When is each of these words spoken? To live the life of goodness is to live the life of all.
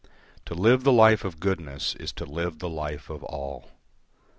To 0.47 0.55
live 0.55 0.83
the 0.83 0.91
life 0.91 1.23
of 1.23 1.39
goodness 1.39 1.93
is 1.93 2.11
to 2.13 2.25
live 2.25 2.57
the 2.57 2.67
life 2.69 3.11
of 3.11 3.23
all. 3.25 3.69